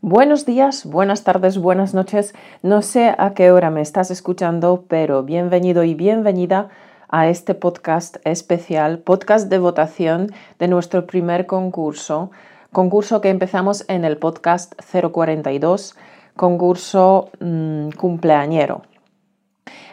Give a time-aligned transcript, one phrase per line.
[0.00, 2.32] Buenos días, buenas tardes, buenas noches.
[2.62, 6.68] No sé a qué hora me estás escuchando, pero bienvenido y bienvenida
[7.08, 10.30] a este podcast especial, podcast de votación
[10.60, 12.30] de nuestro primer concurso,
[12.72, 15.96] concurso que empezamos en el podcast 042,
[16.36, 18.82] concurso mmm, cumpleañero.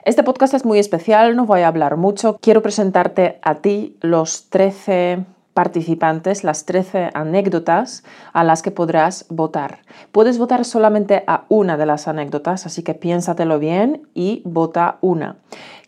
[0.04, 2.38] Este podcast es muy especial, no voy a hablar mucho.
[2.40, 5.26] Quiero presentarte a ti los 13
[5.56, 8.04] participantes las 13 anécdotas
[8.34, 9.80] a las que podrás votar.
[10.12, 15.38] Puedes votar solamente a una de las anécdotas, así que piénsatelo bien y vota una.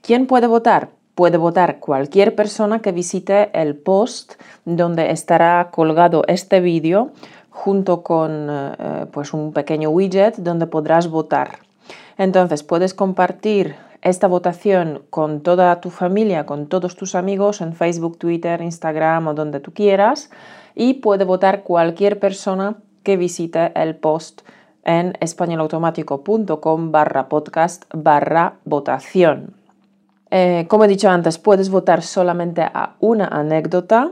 [0.01, 0.91] ¿Quién puede votar?
[1.15, 7.11] Puede votar cualquier persona que visite el post donde estará colgado este vídeo
[7.49, 11.59] junto con eh, pues un pequeño widget donde podrás votar.
[12.17, 18.17] Entonces puedes compartir esta votación con toda tu familia, con todos tus amigos en Facebook,
[18.17, 20.29] Twitter, Instagram o donde tú quieras
[20.75, 24.41] y puede votar cualquier persona que visite el post
[24.83, 29.53] en españolautomático.com barra podcast barra votación.
[30.29, 34.11] Eh, como he dicho antes, puedes votar solamente a una anécdota.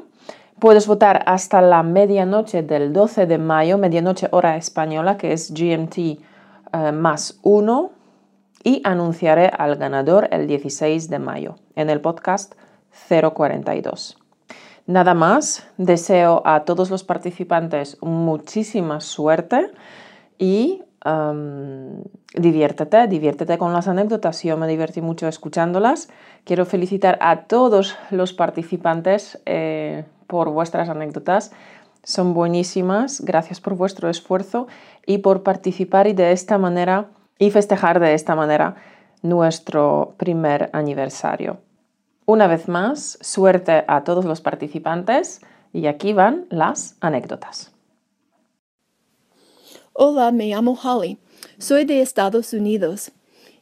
[0.59, 5.98] Puedes votar hasta la medianoche del 12 de mayo, medianoche hora española, que es GMT
[5.98, 6.20] eh,
[6.94, 7.95] más 1
[8.66, 12.56] y anunciaré al ganador el 16 de mayo en el podcast
[13.08, 14.18] 042.
[14.88, 19.72] Nada más, deseo a todos los participantes muchísima suerte
[20.40, 20.82] y
[22.34, 24.42] diviértete, diviértete con las anécdotas.
[24.42, 26.10] Yo me divertí mucho escuchándolas.
[26.44, 31.52] Quiero felicitar a todos los participantes eh, por vuestras anécdotas.
[32.04, 33.22] Son buenísimas.
[33.22, 34.68] Gracias por vuestro esfuerzo
[35.06, 38.75] y por participar y de esta manera y festejar de esta manera
[39.22, 41.59] nuestro primer aniversario.
[42.25, 45.41] Una vez más, suerte a todos los participantes
[45.73, 47.72] y aquí van las anécdotas.
[49.94, 51.17] Hola, me llamo Holly.
[51.58, 53.11] Soy de Estados Unidos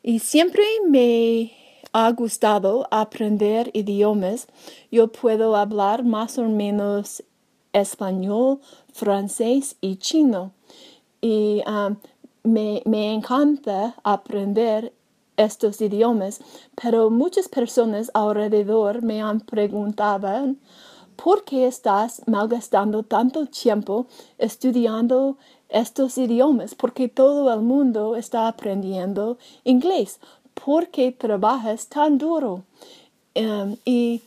[0.01, 1.51] y siempre me
[1.91, 4.47] ha gustado aprender idiomas.
[4.91, 7.23] Yo puedo hablar más o menos
[7.71, 8.59] español,
[8.93, 10.53] francés y chino.
[11.21, 11.97] Y um,
[12.43, 12.81] me,
[13.13, 14.93] encanta aprender
[15.37, 16.41] estos idiomas,
[16.81, 20.55] pero muchas personas alrededor me han preguntado
[21.15, 25.37] ¿por qué estás malgastando tanto tiempo estudiando
[25.69, 26.75] estos idiomas?
[26.75, 30.19] Porque todo el mundo está aprendiendo inglés.
[30.53, 32.63] ¿Por qué trabajas tan duro?
[33.33, 34.21] Em, y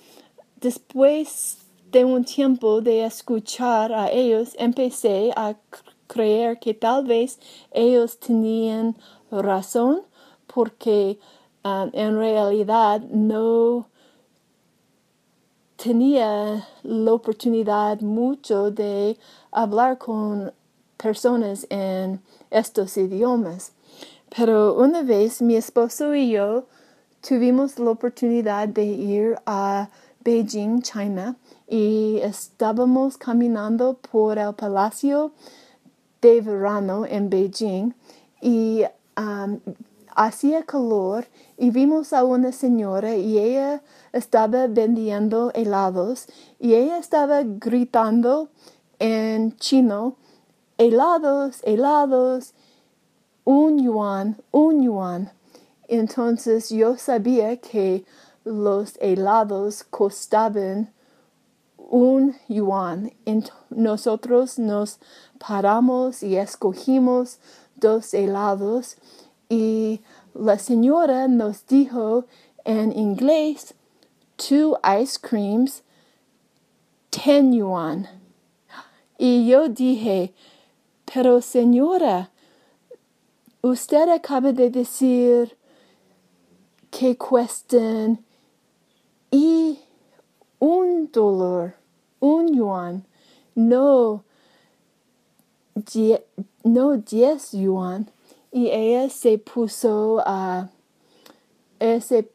[0.61, 1.59] después
[1.93, 5.55] de un tiempo de escuchar a ellos, empecé a
[6.07, 7.39] creer que tal vez
[7.73, 8.97] ellos tenían
[9.31, 10.03] razón
[10.47, 11.19] porque
[11.65, 13.89] um, en realidad no
[15.77, 19.19] tenía la oportunidad mucho de
[19.53, 20.53] hablar con
[20.97, 23.73] personas en estos idiomas.
[24.35, 26.67] Pero una vez mi esposo y yo
[27.27, 29.89] tuvimos la oportunidad de ir a
[30.25, 31.37] Beijing, China,
[31.69, 35.33] y estábamos caminando por el palacio
[36.27, 37.95] de verano en Beijing
[38.41, 38.83] y
[39.17, 39.61] um,
[40.15, 41.27] hacía calor
[41.57, 43.83] y vimos a una señora y ella
[44.13, 46.27] estaba vendiendo helados
[46.59, 48.49] y ella estaba gritando
[48.99, 50.17] en chino,
[50.79, 52.55] helados, helados,
[53.45, 55.31] un yuan, un yuan.
[55.87, 58.05] Entonces yo sabía que
[58.45, 60.93] los helados costaban
[61.87, 63.13] un yuan.
[63.71, 64.99] Nosotros nos
[65.39, 67.39] paramos y escogimos
[67.77, 68.97] dos helados
[69.49, 70.01] y
[70.35, 72.27] la señora nos dijo
[72.65, 73.75] en inglés,
[74.37, 75.83] two ice creams,
[77.11, 78.09] ten yuan.
[79.19, 80.35] Y yo dije,
[81.13, 82.31] pero señora,
[83.63, 85.57] usted acaba de decir
[86.91, 88.25] que cuestan
[89.31, 89.79] y
[90.59, 91.77] un dólar,
[92.21, 93.05] un yuan,
[93.55, 94.25] no,
[96.65, 98.11] no diez yuan.
[98.53, 100.71] Y ella se puso a,
[101.79, 102.31] se,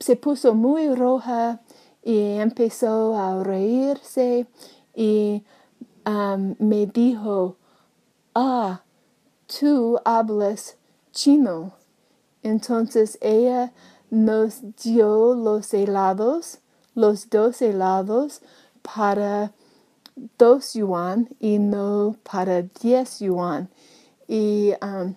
[0.00, 1.60] se puso muy roja
[2.02, 4.46] y empezó a reírse
[4.94, 5.42] y
[6.06, 7.56] um, me dijo,
[8.34, 8.82] ah,
[9.46, 10.76] tú hablas
[11.12, 11.72] chino.
[12.42, 13.72] Entonces ella
[14.08, 16.60] nos dio los helados
[16.96, 18.40] los dos helados
[18.82, 19.52] para
[20.38, 23.68] dos yuan y no para diez yuan.
[24.26, 25.14] Y um,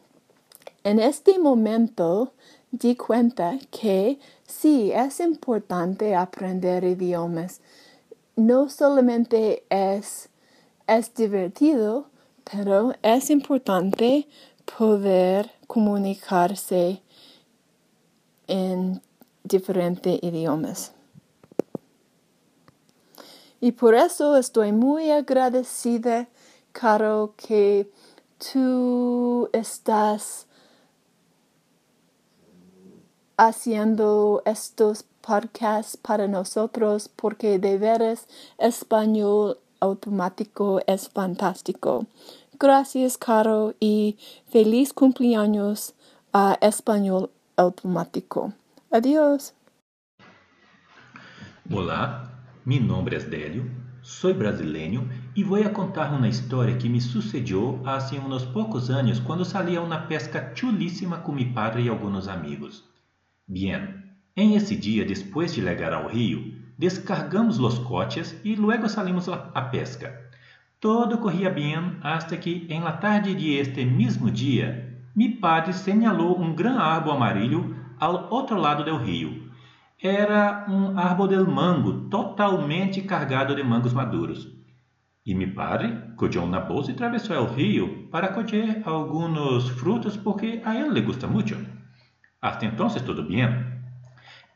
[0.84, 2.34] en este momento
[2.72, 7.62] di cuenta que sí es importante aprender idiomas.
[8.36, 10.30] No solamente es,
[10.86, 12.08] es divertido,
[12.52, 14.28] pero es importante
[14.78, 17.02] poder comunicarse
[18.48, 19.02] en
[19.44, 20.99] diferentes idiomas.
[23.62, 26.28] Y por eso estoy muy agradecida,
[26.72, 27.92] Caro, que
[28.52, 30.48] tú estás
[33.38, 38.28] haciendo estos podcasts para nosotros porque de veras
[38.58, 42.06] español automático es fantástico.
[42.60, 44.18] Gracias, Caro, y
[44.50, 45.94] feliz cumpleaños
[46.34, 48.54] a Español Automático.
[48.92, 49.54] Adiós.
[51.72, 53.72] Olá, meu nome é Délio,
[54.02, 57.98] sou brasileiro e vou contar uma história que me sucedeu há
[58.28, 62.84] uns poucos anos quando saía uma pesca chulíssima com meu padre e alguns amigos.
[63.48, 64.04] Bien,
[64.36, 69.62] em esse dia, depois de chegar ao rio, descargamos os coches e logo salimos a
[69.62, 70.30] pesca.
[70.82, 76.40] Todo corria bem hasta que, em la tarde de este mesmo dia, mi padre señalou
[76.40, 79.49] um grande árvore amarillo ao outro lado do rio.
[80.02, 84.48] Era um árvore del mango totalmente carregado de mangos maduros.
[85.26, 90.62] E mi padre colheu na bolsa e atravessou o rio para colher alguns frutos porque
[90.64, 91.54] a ele le gusta muito.
[92.42, 93.46] Hasta então tudo bem.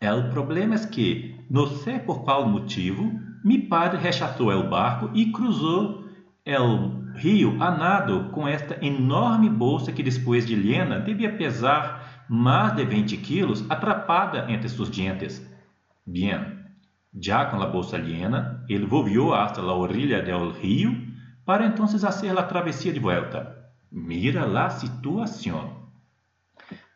[0.02, 3.12] O problema é que, não sei por qual motivo,
[3.44, 6.06] mi padre rechaçou o barco e cruzou
[6.46, 12.03] El rio a nado com esta enorme bolsa que depois de Liena devia pesar
[12.34, 15.48] mais de 20 quilos atrapada entre seus dientes.
[16.04, 16.66] Bien,
[17.14, 20.96] já com a bolsa Liena, ele volvió hasta la orilla del rio
[21.46, 23.70] para entonces fazer a travessia de volta.
[23.92, 25.92] Mira la situação.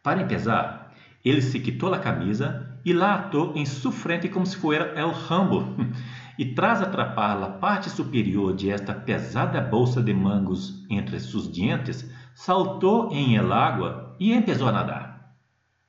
[0.01, 0.91] Para empezar,
[1.23, 5.11] ele se quitou a camisa e la atou em sua frente como se fosse el
[5.11, 5.75] Rambo.
[6.39, 12.09] e traz atrapar a parte superior de esta pesada bolsa de mangos entre seus dientes,
[12.33, 15.16] saltou em el agua e empezou a nadar.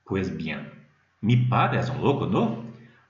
[0.09, 0.59] Pois bem,
[1.21, 2.65] mi padre é um louco, não?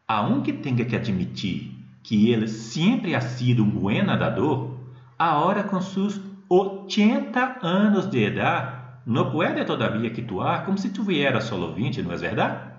[0.08, 1.72] Aunque tenha que admitir
[2.02, 4.76] que ele sempre ha sido um bom nadador,
[5.16, 11.72] agora com seus 80 anos de idade, não pode todavia actuar como se tuviera solo
[11.72, 12.72] 20, não é verdade?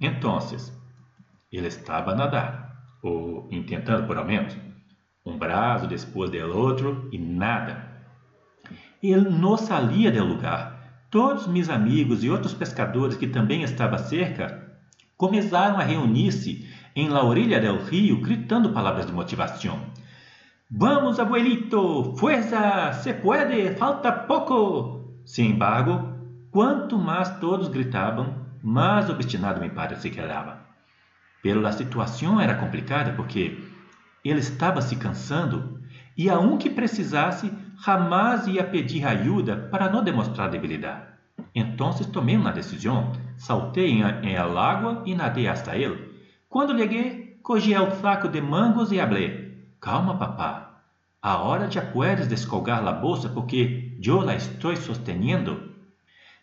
[0.00, 0.40] Então,
[1.52, 2.66] ele estava a nadar
[3.00, 4.56] ou intentando por ao menos,
[5.24, 7.86] um braço depois del outro e nada.
[9.00, 10.75] Ele não saía do lugar.
[11.16, 14.76] Todos meus amigos e outros pescadores que também estavam cerca
[15.16, 19.80] começaram a reunir-se em la orilla del rio, gritando palavras de motivação.
[20.70, 22.14] Vamos, abuelito!
[22.18, 22.92] Fuerza!
[22.92, 23.74] Se puede!
[23.76, 25.16] Falta pouco!
[25.24, 26.18] Sin embargo,
[26.50, 30.66] quanto mais todos gritavam, mais obstinado meu padre se quedava.
[31.42, 33.58] Pero a situação era complicada porque
[34.22, 35.80] ele estava se cansando
[36.14, 37.50] e a um que precisasse
[37.84, 41.06] jamais ia pedir ajuda para não demonstrar debilidade.
[41.54, 46.14] Então tomei uma decisão, saltei em, em a água e nadei hasta ele.
[46.48, 49.50] Quando cheguei, cogi o saco de mangos e hablé.
[49.80, 50.82] Calma, papá.
[51.20, 55.74] A hora já puedes descolgar a bolsa porque eu la estou sosteniendo.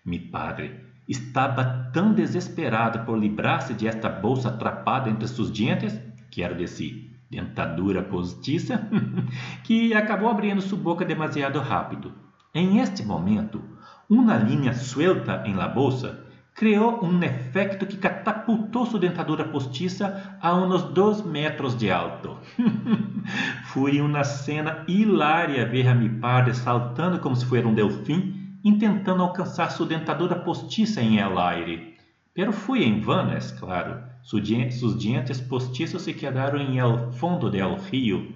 [0.05, 5.99] Mi padre Estava tão desesperado por livrar-se de esta bolsa atrapada entre seus dientes,
[6.31, 8.87] que era de si dentadura postiça,
[9.63, 12.11] que acabou abrindo sua boca demasiado rápido.
[12.53, 13.61] Em este momento,
[14.09, 16.23] uma linha suelta em la bolsa
[16.53, 22.37] criou um efeito que catapultou sua dentadura postiça a uns dois metros de alto.
[23.65, 29.23] Foi uma cena hilária ver a mi padre saltando como se fosse um delfim intentando
[29.23, 31.97] alcançar sua dentadura postiça em el aire.
[32.33, 34.12] Pero foi em vão, é claro.
[34.23, 38.33] Sus dientes postiços se quedaram em el fondo del rio.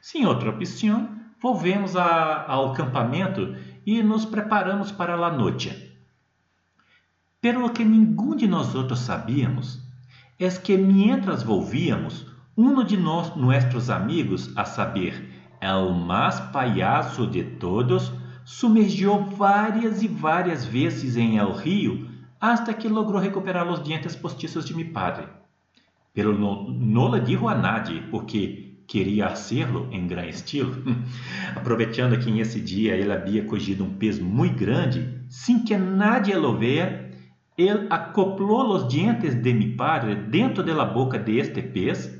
[0.00, 1.08] Sem outra opção,
[1.42, 5.92] volvemos a, ao acampamento e nos preparamos para a noite.
[7.40, 9.82] Pero que nenhum de nós outros sabíamos
[10.38, 15.28] é que mientras volvíamos, um de nós, nossos amigos, a saber,
[15.60, 18.12] el mais payaso de todos,
[18.48, 22.07] Sumergiu várias e várias vezes em El Rio
[22.40, 25.26] hasta que logrou recuperar os dientes postiços de mi padre.
[26.14, 30.74] Pero no, no le dijo a nadie porque queria hacerlo em grande estilo.
[31.54, 36.56] Aproveitando que nesse dia ele havia cogido um pez muito grande, sem que nadie lo
[36.56, 37.10] vea,
[37.56, 42.18] ele acoplou os dientes de mi padre dentro da boca de este pez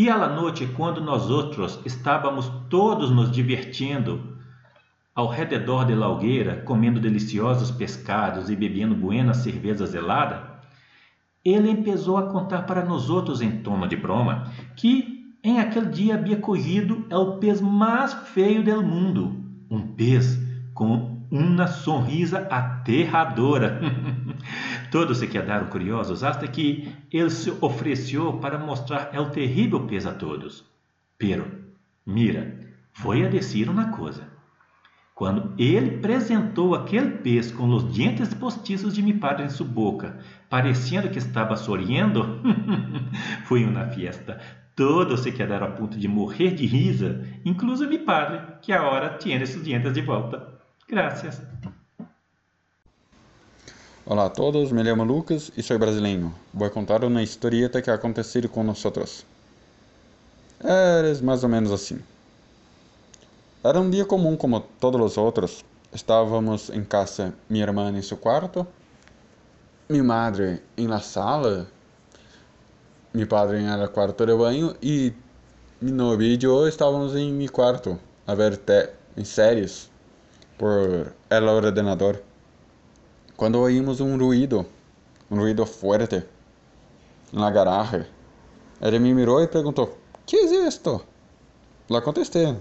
[0.00, 4.29] e à noite, quando nós outros estávamos todos nos divertindo
[5.20, 10.62] ao redor de la hogueira, comendo deliciosos pescados e bebendo buenas cerveja zelada,
[11.44, 16.14] ele empezou a contar para nós outros em tono de broma que em aquele dia
[16.14, 20.40] havia corrido o pez mais feio do mundo, um pez
[20.72, 23.78] com uma sonrisa aterradora.
[24.90, 30.14] Todos se quedaram curiosos até que ele se ofereceu para mostrar o terrível pez a
[30.14, 30.64] todos.
[31.18, 31.46] Pero,
[32.06, 32.58] mira,
[32.94, 34.29] foi a decir uma coisa.
[35.20, 40.18] Quando ele apresentou aquele pez com os dientes postiços de mi padre em sua boca,
[40.48, 42.40] parecendo que estava sorrindo,
[43.44, 44.40] foi uma fiesta.
[44.74, 49.44] Todos se quedaram a ponto de morrer de risa, incluso mi padre, que agora tinha
[49.44, 50.54] seus dientes de volta.
[50.88, 51.42] Gracias.
[54.06, 56.32] Olá a todos, me chamo Lucas e sou brasileiro.
[56.54, 59.26] Vou contar uma historieta que aconteceu com nós.
[60.64, 62.00] É mais ou menos assim.
[63.62, 65.62] Era um dia comum como todos os outros.
[65.92, 68.66] Estávamos em casa, minha irmã em seu quarto,
[69.86, 71.66] minha madre em la sala,
[73.12, 75.12] meu padre em el quarto de banho e
[75.82, 79.90] e eu estávamos em meu quarto a ver te em séries
[80.56, 82.22] por el ordenador.
[83.36, 84.64] Quando oímos um ruído,
[85.30, 86.24] um ruído forte,
[87.30, 88.06] na garagem,
[88.80, 91.04] ele me mirou e perguntou: "Que é isto?"
[91.90, 92.56] Lá contestei: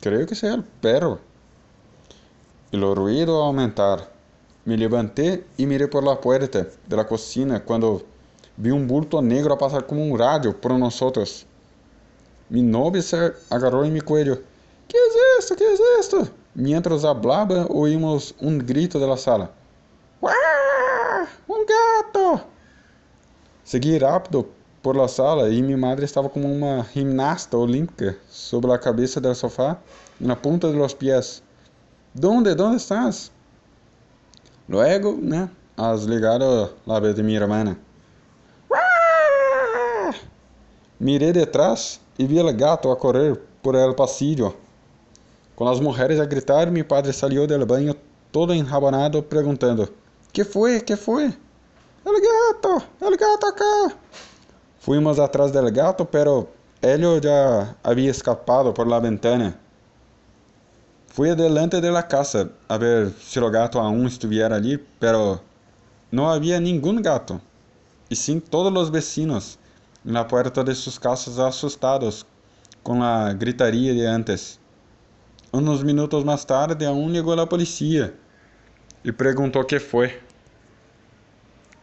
[0.00, 1.18] Creo que sea el perro.
[2.70, 4.10] Y lo ruido aumentar.
[4.64, 8.02] Me levanté y miré por la puerta de la cocina cuando
[8.56, 11.46] vi un bulto negro a pasar como un radio por nosotros.
[12.48, 14.40] Mi novia se agarró en mi cuello.
[14.86, 15.56] ¿Qué es esto?
[15.56, 16.28] ¿Qué es esto?
[16.54, 19.50] Mientras hablaba, oímos un grito de la sala.
[20.20, 20.32] ¡Wah!
[21.46, 22.44] ¡Un gato!
[23.64, 24.57] Seguí rápido
[24.88, 29.34] por la sala e minha madre estava como uma gimnasta olímpica sobre a cabeça do
[29.34, 29.76] sofá
[30.18, 31.42] na ponta dos pés.
[32.14, 32.54] ¿Dónde?
[32.54, 33.30] ¿Dónde estás?
[34.66, 37.76] Luego, né, has ligado la vez de minha irmã.
[40.98, 44.56] Mirei detrás e vi o gato a correr por el pasillo.
[45.54, 47.94] Quando as mulheres a gritar, meu padre saiu do banho
[48.32, 49.86] todo enrabanado, perguntando:
[50.32, 50.80] Que foi?
[50.80, 51.24] Que foi?
[52.06, 52.82] El gato!
[53.02, 53.98] El gato acá!
[54.80, 56.48] Fuimos atrás del gato, pero
[56.80, 59.58] Helio ya había escapado por la ventana.
[61.08, 65.40] Fui adelante de la casa a ver si el gato aún estuviera allí, pero
[66.12, 67.40] no había ningún gato,
[68.08, 69.58] y sin todos los vecinos
[70.04, 72.24] en la puerta de sus casas asustados
[72.84, 74.60] con la gritaría de antes.
[75.50, 78.14] Unos minutos más tarde aún llegó la policía
[79.02, 80.20] y preguntó qué fue.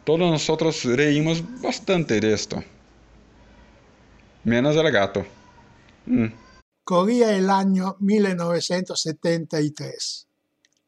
[0.06, 2.64] Todos nosotros reímos bastante de esto.
[4.46, 5.26] Menos el gato.
[6.06, 6.28] Mm.
[6.84, 10.28] Corría el año 1973.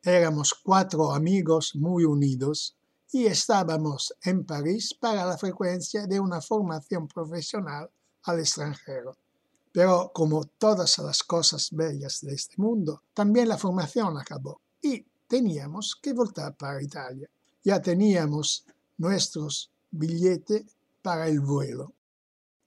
[0.03, 2.77] Éramos cuatro amigos muy unidos
[3.11, 7.89] y estábamos en París para la frecuencia de una formación profesional
[8.23, 9.17] al extranjero.
[9.71, 15.95] Pero como todas las cosas bellas de este mundo, también la formación acabó y teníamos
[16.01, 17.29] que voltar para Italia.
[17.63, 18.65] Ya teníamos
[18.97, 20.63] nuestros billetes
[21.01, 21.93] para el vuelo.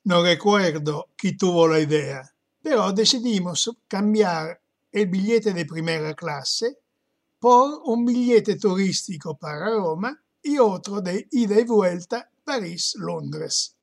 [0.04, 2.22] No recuerdo quién tuvo la idea,
[2.62, 6.78] pero decidimos cambiar el billete de primera clase
[7.38, 13.76] por un billete turístico para Roma y otro de ida y vuelta París-Londres.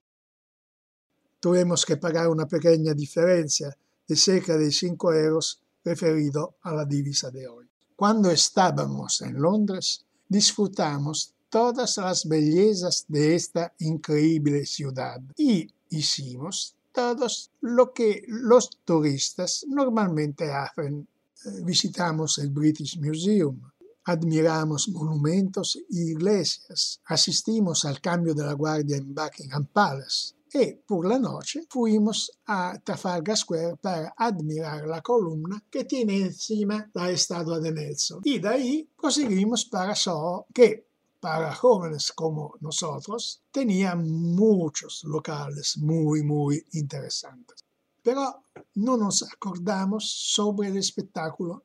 [1.39, 7.29] Tuvimos que pagar una pequeña diferencia de cerca de 5 euros referido a la divisa
[7.29, 7.69] de hoy.
[7.95, 17.51] Cuando estábamos en Londres, disfrutamos todas las bellezas de esta increíble ciudad y hicimos todos
[17.61, 21.07] lo que los turistas normalmente hacen.
[21.45, 23.61] Eh, visitamos el British Museum,
[24.05, 31.05] admiramos monumentos e iglesias, asistimos al cambio de la guardia en Buckingham Palace y por
[31.05, 37.59] la noche fuimos a Trafalgar Square para admirar la columna que tiene encima la estatua
[37.59, 38.21] de Nelson.
[38.23, 40.86] Y de ahí proseguimos para Soho, que
[41.27, 47.65] para jóvenes como nosotros, tenía muchos locales muy, muy interesantes.
[48.01, 51.63] Pero no nos acordamos sobre el espectáculo.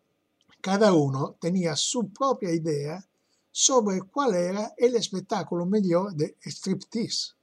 [0.60, 3.06] Cada uno tenía su propia idea
[3.52, 7.34] sobre cuál era el espectáculo mejor de striptease.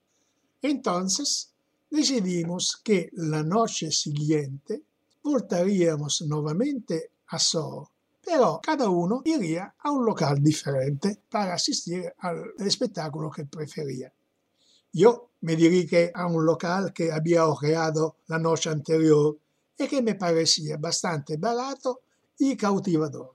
[0.62, 1.54] Entonces,
[1.90, 4.84] decidimos que la noche siguiente
[5.24, 7.90] voltaríamos nuevamente a Soho
[8.30, 14.14] pero cada uno iría a un local diferente para asistir al espectáculo que prefería.
[14.94, 19.36] Yo me dirigí a un local que había ojeado la noche anterior
[19.76, 22.02] y que me parecía bastante barato
[22.38, 23.32] y cautivador.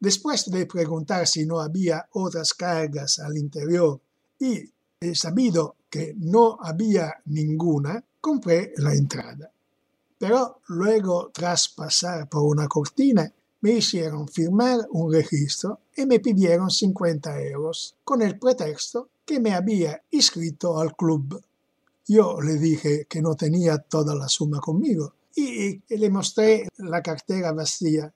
[0.00, 4.00] Después de preguntar si no había otras cargas al interior
[4.40, 4.64] y
[4.98, 9.48] he sabido que no había ninguna, compré la entrada.
[10.18, 13.32] Pero luego, tras pasar por una cortina,
[13.66, 19.54] me hicieron firmar un registro y me pidieron 50 euros con el pretexto que me
[19.54, 21.42] había inscrito al club.
[22.06, 27.50] Yo le dije que no tenía toda la suma conmigo y, le mostré la cartera
[27.50, 28.14] vacía.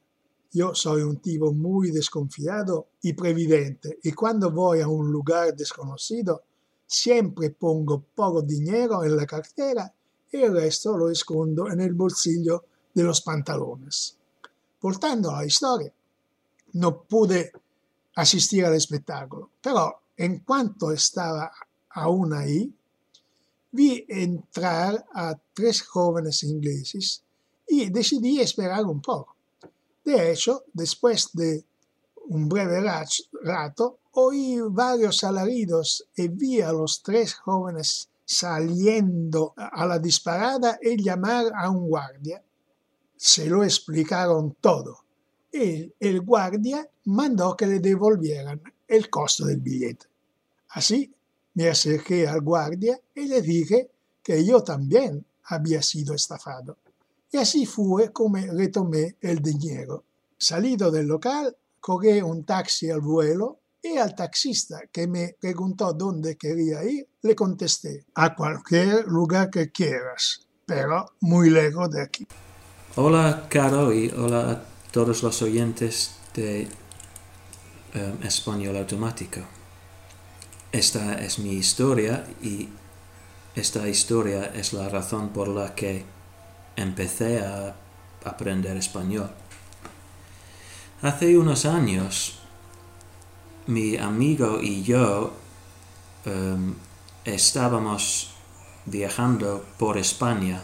[0.52, 6.44] Yo soy un tipo muy desconfiado y previdente y cuando voy a un lugar desconocido
[6.86, 9.92] siempre pongo poco dinero en la cartera
[10.30, 14.19] y el resto lo escondo en el bolsillo de los pantalones.
[14.80, 15.92] Portando la historia,
[16.72, 17.52] no pude
[18.16, 21.52] asistir al espectáculo, pero en cuanto estaba
[21.90, 22.72] aún ahí,
[23.72, 27.22] vi entrar a tres jóvenes ingleses
[27.68, 29.36] y decidí esperar un poco.
[30.04, 31.64] De hecho, después de
[32.28, 32.80] un breve
[33.42, 41.02] rato, oí varios alaridos y vi a los tres jóvenes saliendo a la disparada y
[41.02, 42.42] llamar a un guardia.
[43.22, 45.04] Se lo explicaron todo.
[45.52, 50.06] Y el guardia mandó que le devolvieran el costo del billete.
[50.70, 51.12] Así
[51.52, 53.90] me acerqué al guardia y le dije
[54.22, 56.78] que yo también había sido estafado.
[57.30, 60.02] Y así fue como retomé el dinero.
[60.38, 66.38] Salido del local, cogí un taxi al vuelo y al taxista que me preguntó dónde
[66.38, 72.26] quería ir, le contesté, a cualquier lugar que quieras, pero muy lejos de aquí.
[72.96, 79.42] Hola, Caro, y hola a todos los oyentes de eh, Español Automático.
[80.72, 82.68] Esta es mi historia y
[83.54, 86.04] esta historia es la razón por la que
[86.74, 87.76] empecé a
[88.24, 89.30] aprender español.
[91.00, 92.40] Hace unos años,
[93.68, 95.32] mi amigo y yo
[96.24, 96.74] em,
[97.24, 98.32] estábamos
[98.84, 100.60] viajando por España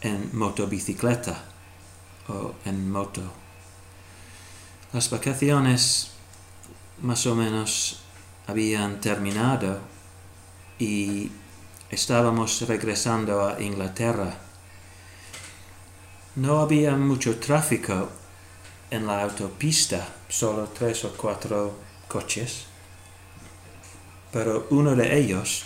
[0.00, 1.44] en motobicicleta
[2.28, 3.22] o en moto.
[4.92, 6.10] Las vacaciones
[7.02, 8.00] más o menos
[8.46, 9.78] habían terminado
[10.78, 11.30] y
[11.90, 14.38] estábamos regresando a Inglaterra.
[16.36, 18.08] No había mucho tráfico
[18.90, 21.74] en la autopista, solo tres o cuatro
[22.08, 22.66] coches,
[24.32, 25.64] pero uno de ellos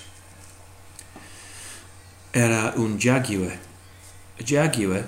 [2.32, 3.73] era un Jaguar.
[4.38, 5.07] Jaguar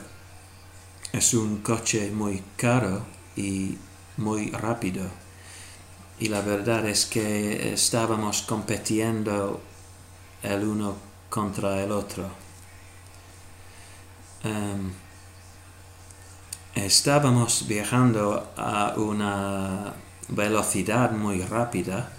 [1.12, 3.04] es un coche muy caro
[3.36, 3.76] y
[4.16, 5.04] muy rápido
[6.18, 9.60] y la verdad es que estábamos compitiendo
[10.42, 10.96] el uno
[11.28, 12.24] contra el otro.
[14.42, 14.92] Em,
[16.74, 19.94] estábamos viajando a una
[20.28, 22.12] velocidad muy rápida,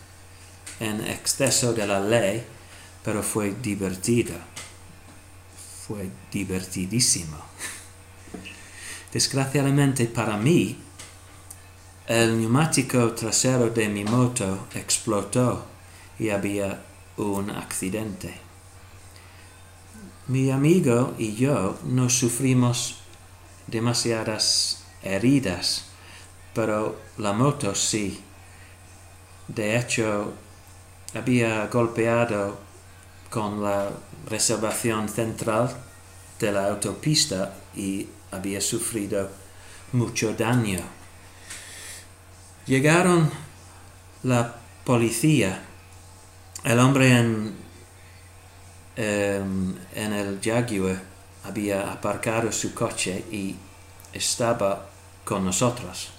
[0.79, 2.45] en exceso de la ley,
[3.03, 4.35] pero fue divertida.
[5.87, 7.37] Fue divertidísimo.
[9.13, 10.77] Desgraciadamente para mí,
[12.07, 15.65] el neumático trasero de mi moto explotó
[16.19, 16.83] y había
[17.17, 18.33] un accidente.
[20.27, 22.97] Mi amigo y yo no sufrimos
[23.67, 25.85] demasiadas heridas,
[26.53, 28.21] pero la moto sí.
[29.47, 30.33] De hecho,
[31.13, 32.66] había golpeado
[33.29, 33.89] con la
[34.29, 35.75] reservación central
[36.39, 39.29] de la autopista y había sufrido
[39.93, 40.79] mucho daño.
[42.65, 43.31] Llegaron
[44.23, 45.63] la policía.
[46.63, 47.55] El hombre en,
[48.95, 51.01] em, en el Jaguar
[51.45, 53.55] había aparcado su coche y
[54.11, 54.89] estaba
[55.23, 56.09] con nosotros.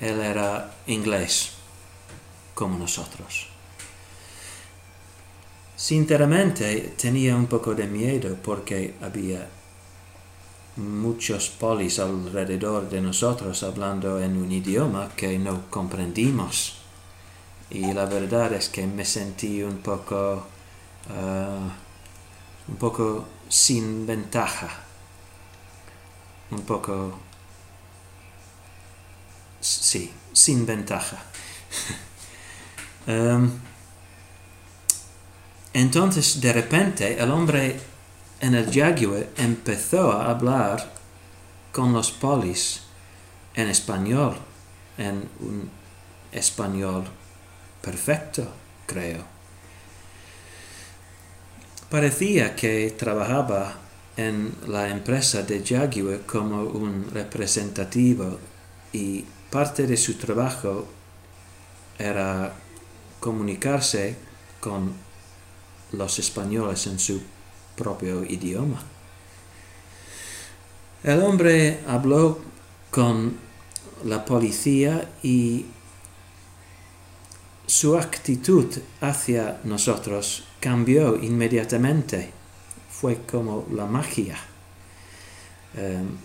[0.00, 1.50] Él era inglés,
[2.54, 3.49] como nosotros.
[5.80, 9.48] Sinceramente tenía un poco de miedo porque había
[10.76, 16.74] muchos polis alrededor de nosotros hablando en un idioma que no comprendimos.
[17.70, 20.44] Y la verdad es que me sentí un poco,
[21.08, 24.68] uh, un poco sin ventaja,
[26.50, 27.18] un poco,
[29.62, 31.24] sí, sin ventaja.
[33.06, 33.50] um,
[35.72, 37.76] entonces, de repente, el hombre
[38.40, 40.92] en el Jaguar empezó a hablar
[41.72, 42.82] con los polis
[43.54, 44.36] en español,
[44.98, 45.70] en un
[46.32, 47.04] español
[47.80, 48.48] perfecto,
[48.86, 49.24] creo.
[51.88, 53.74] Parecía que trabajaba
[54.16, 58.38] en la empresa de Jaguar como un representativo
[58.92, 60.86] y parte de su trabajo
[61.98, 62.54] era
[63.18, 64.16] comunicarse
[64.60, 65.09] con
[65.92, 67.20] los españoles en su
[67.76, 68.82] propio idioma.
[71.02, 72.38] El hombre habló
[72.90, 73.36] con
[74.04, 75.66] la policía y
[77.66, 78.66] su actitud
[79.00, 82.32] hacia nosotros cambió inmediatamente.
[82.90, 84.36] Fue como la magia.
[85.74, 86.18] Em,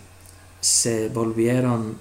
[0.59, 1.97] se volvieron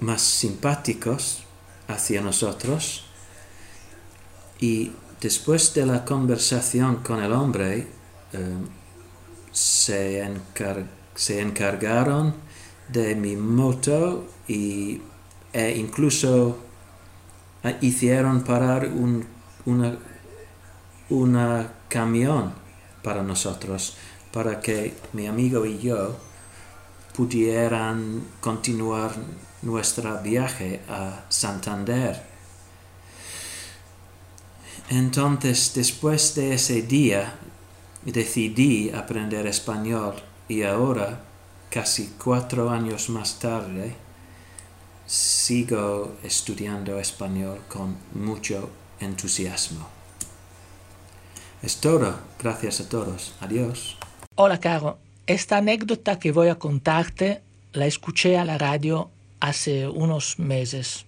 [0.00, 1.42] más simpáticos
[1.88, 3.04] hacia nosotros
[4.60, 7.86] y después de la conversación con el hombre
[8.32, 8.66] em,
[9.52, 10.22] se,
[11.40, 12.34] encargaron
[12.88, 15.00] de mi moto y,
[15.52, 16.58] e incluso
[17.62, 19.26] eh, hicieron parar un
[21.10, 22.52] una camión
[23.02, 23.96] para nosotros,
[24.32, 26.16] para que mi amigo y yo
[27.14, 29.12] pudieran continuar
[29.62, 32.29] nuestro viaje a Santander.
[34.90, 37.34] Entonces, después de ese día,
[38.04, 40.16] decidí aprender español
[40.48, 41.20] y ahora,
[41.70, 43.94] casi cuatro años más tarde,
[45.06, 49.86] sigo estudiando español con mucho entusiasmo.
[51.62, 52.18] Es todo.
[52.40, 53.34] Gracias a todos.
[53.40, 53.96] Adiós.
[54.34, 54.98] Hola, Caro.
[55.28, 61.06] Esta anécdota que voy a contarte la escuché a la radio hace unos meses.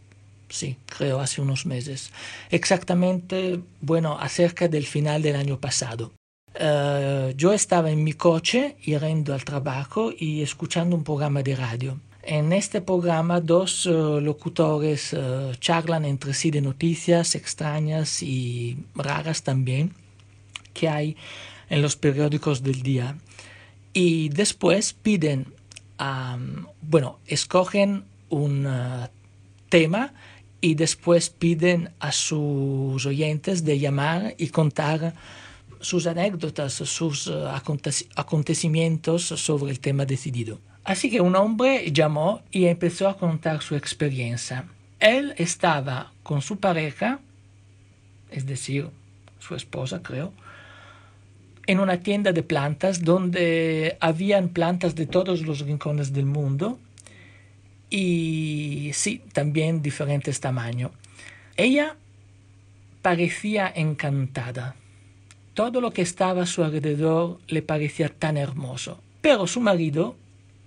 [0.52, 2.12] Sí, creo hace unos meses.
[2.50, 6.12] Exactamente, bueno, acerca del final del año pasado.
[6.54, 11.98] Eh, yo estaba en mi coche yendo al trabajo y escuchando un programa de radio.
[12.22, 19.42] En este programa dos uh, locutores uh, charlan entre sí de noticias extrañas y raras
[19.42, 19.94] también
[20.74, 21.16] que hay
[21.70, 23.16] en los periódicos del día.
[23.94, 25.46] Y después piden,
[25.98, 29.08] um, bueno, escogen un uh,
[29.70, 30.12] tema
[30.62, 35.12] y después piden a sus oyentes de llamar y contar
[35.80, 37.30] sus anécdotas, sus
[38.14, 40.60] acontecimientos sobre el tema decidido.
[40.84, 44.64] Así que un hombre llamó y empezó a contar su experiencia.
[45.00, 47.18] Él estaba con su pareja,
[48.30, 48.88] es decir,
[49.40, 50.32] su esposa creo,
[51.66, 56.78] en una tienda de plantas donde habían plantas de todos los rincones del mundo
[57.94, 60.92] y sí, también diferentes tamaños.
[61.58, 61.96] Ella
[63.02, 64.76] parecía encantada.
[65.52, 69.02] Todo lo que estaba a su alrededor le parecía tan hermoso.
[69.20, 70.16] Pero su marido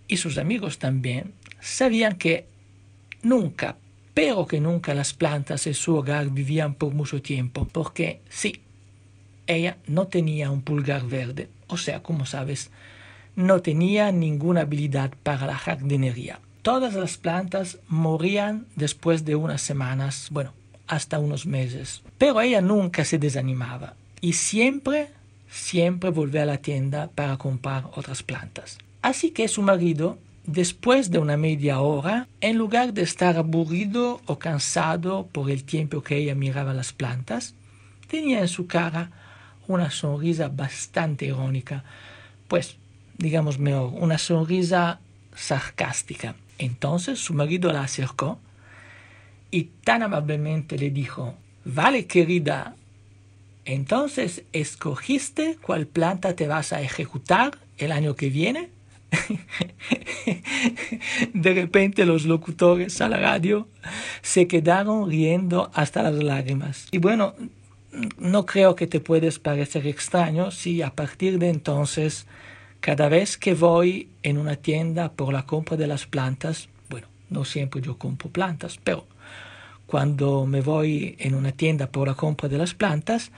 [0.08, 2.46] y sus amigos también sabían que
[3.24, 3.78] nunca,
[4.14, 8.62] pero que nunca las plantas en su hogar vivían por mucho tiempo, porque sí,
[9.48, 12.70] ella no tenía un pulgar verde, o sea, como sabes,
[13.36, 16.40] no tenía ninguna habilidad para la jardinería.
[16.66, 20.52] Todas las plantas morían después de unas semanas, bueno,
[20.88, 22.02] hasta unos meses.
[22.18, 25.10] Pero ella nunca se desanimaba y siempre,
[25.48, 28.80] siempre volvía a la tienda para comprar otras plantas.
[29.04, 34.40] Así que su marido, después de una media hora, en lugar de estar aburrido o
[34.40, 37.54] cansado por el tiempo que ella miraba las plantas,
[38.08, 39.12] tenía en su cara
[39.68, 41.84] una sonrisa bastante irónica,
[42.48, 42.78] pues,
[43.20, 45.00] digamos mejor, una sonrisa
[45.36, 46.34] sarcástica.
[46.58, 48.40] Entonces su marido la acercó
[49.52, 52.76] y tan amablemente le dijo, Vale, querida,
[53.66, 58.70] entonces escogiste cuál planta te vas a ejecutar el año que viene.
[61.34, 63.68] De repente los locutores a la radio
[64.22, 66.88] se quedaron riendo hasta las lágrimas.
[66.92, 67.34] Y bueno,
[68.20, 72.28] no creo que te puedes parecer extraño si a partir de entonces,
[72.86, 77.44] cada vez que voy en una tienda por la compra de las plantas, bueno, no
[77.44, 79.08] siempre yo compro plantas, pero
[79.88, 83.32] cuando me voy en una tienda por la compra de las plantas,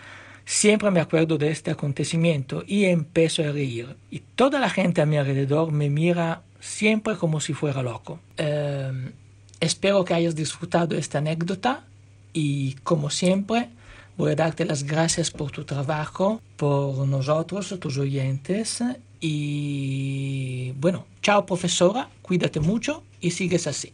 [0.49, 3.97] Siempre me acuerdo de este acontecimiento y empiezo a reír.
[4.09, 8.21] Y toda la gente a mi alrededor me mira siempre como si fuera loco.
[8.37, 9.11] Em,
[9.59, 11.83] espero que hayas disfrutado esta anécdota
[12.31, 13.67] y como siempre
[14.15, 18.81] voy a darte las gracias por tu trabajo, por nosotros, tus oyentes.
[19.19, 23.91] Y bueno, chao profesora, cuídate mucho y sigues así.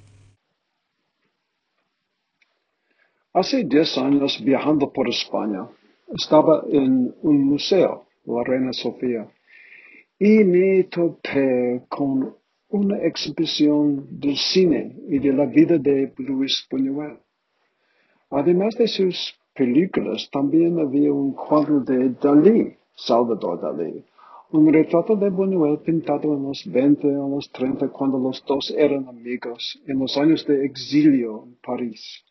[3.33, 5.67] Hace 10 años viajando por España
[6.13, 9.27] estaba en un museo, la Reina Sofía,
[10.19, 12.35] y me topé con
[12.69, 17.17] una exhibición del cine y de la vida de Luis Buñuel.
[18.29, 24.03] Además de sus películas, también había un cuadro de Dalí, Salvador Dalí,
[24.53, 29.07] un retrato de Buñuel pintado en los 20 o los 30 cuando los dos eran
[29.07, 32.23] amigos en los años de exilio en París.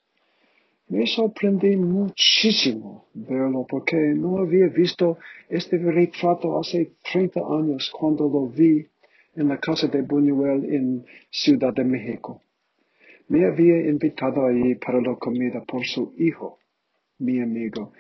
[0.87, 8.47] Me sorprendí muchísimo verlo porque no había visto este retrato hace 30 años cuando lo
[8.47, 8.87] vi
[9.35, 12.41] en la casa de Buñuel en Ciudad de México.
[13.27, 16.59] me había invitado allí para la comida por su hijo,
[17.19, 17.93] mi amigo.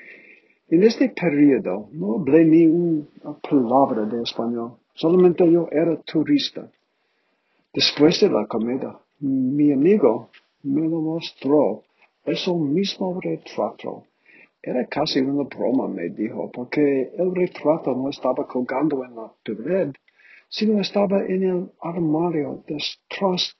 [0.68, 6.70] En este periodo no hablé ni una palabra de español, solamente yo era turista.
[7.74, 10.30] Después de la comida, mi amigo
[10.62, 11.82] me lo mostró,
[12.24, 14.04] eso mismo retrato.
[14.62, 19.92] Era casi una broma, me dijo, porque el retrato no estaba colgando en la pared,
[20.48, 23.56] sino estaba en el armario detrás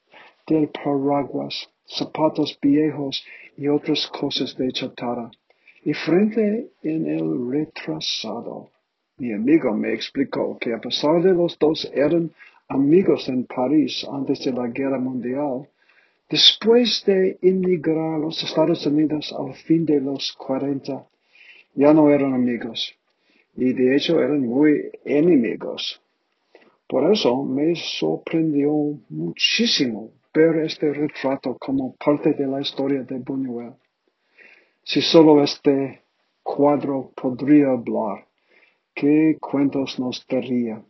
[0.47, 3.25] del paraguas, zapatos viejos
[3.57, 5.31] y otras cosas de chatarra.
[5.85, 8.71] Y frente en el retrasado,
[9.19, 12.31] mi amigo me explicó que a pesar de los dos eran
[12.69, 15.69] amigos en París antes de la guerra mundial,
[16.31, 21.05] después de emigrar a los Estados Unidos al fin de los 40,
[21.75, 22.95] ya no eran amigos.
[23.57, 26.01] Y de hecho eran muy enemigos.
[26.89, 28.73] Por eso me sorprendió
[29.09, 33.75] muchísimo ver este retrato como parte de la historia de Buñuel.
[34.85, 36.03] Si solo este
[36.43, 38.27] cuadro podría hablar,
[38.95, 40.83] ¿qué cuentos nos daría?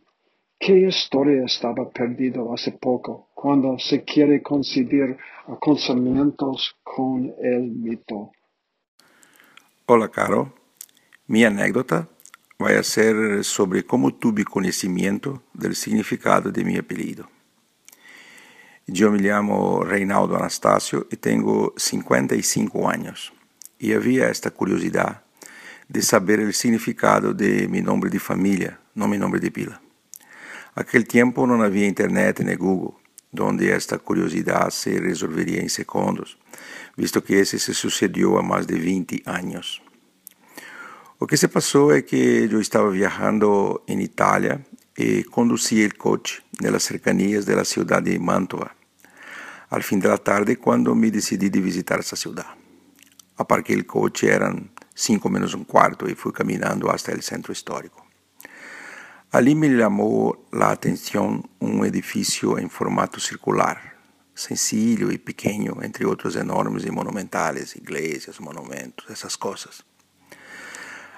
[0.59, 8.31] ¿Qué historia estaba perdido hace poco cuando se quiere coincidir acontecimientos con el mito?
[9.85, 10.53] Hola, Caro.
[11.27, 12.07] Mi anécdota
[12.57, 17.27] vai ser sobre como tuve conhecimento do significado de meu apelido.
[18.87, 23.31] Eu me chamo Reinaldo Anastácio e tenho 55 anos.
[23.83, 25.17] E havia esta curiosidade
[25.89, 29.77] de saber o significado de meu nome de família, não meu nome de pila.
[30.73, 32.97] Aquele tempo não havia internet nem Google,
[33.37, 36.37] onde esta curiosidade se resolveria em segundos,
[36.95, 39.81] visto que esse se sucedeu há mais de 20 anos.
[41.19, 44.65] O que se passou é que eu estava viajando em Itália
[44.97, 48.71] e conduzi o coche nas cercanias da cidade de Mantova,
[49.69, 52.62] al fim da tarde, quando me decidi de visitar essa cidade.
[53.37, 58.05] Aparquei o coche, eram cinco menos um quarto, e fui caminhando até o centro histórico.
[59.31, 63.95] Ali me chamou a atenção um edifício em formato circular,
[64.35, 69.83] sencillo e pequeno, entre outros enormes e monumentais, igrejas, monumentos, essas coisas.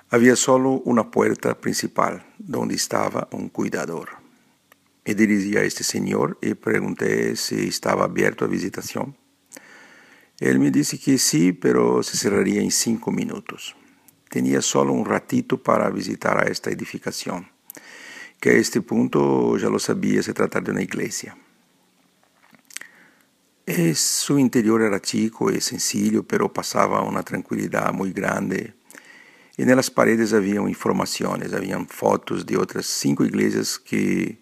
[0.10, 2.22] Havia solo uma porta principal,
[2.56, 4.08] onde estava um cuidador.
[5.06, 9.14] Me dirigi a este senhor e perguntei se estava aberto a visitação.
[10.40, 13.76] Ele me disse que sim, pero se cerraria em cinco minutos.
[14.30, 17.46] Tinha solo um ratito para visitar a esta edificação,
[18.40, 21.36] que a este ponto já lo sabia se tratar de uma igreja.
[23.66, 28.76] E su interior era chico e sencillo, pero passava uma tranquilidade muito grande
[29.58, 34.38] e nas paredes haviam informações, haviam fotos de outras cinco igrejas que,